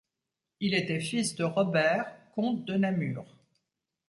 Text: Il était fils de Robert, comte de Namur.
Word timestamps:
Il 0.61 0.73
était 0.73 0.99
fils 0.99 1.35
de 1.35 1.43
Robert, 1.43 2.11
comte 2.33 2.65
de 2.65 2.73
Namur. 2.73 3.23